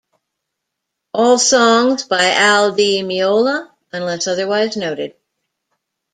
[1.13, 5.13] All songs by Al Di Meola unless otherwise noted.